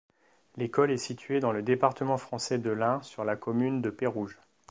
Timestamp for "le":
1.51-1.61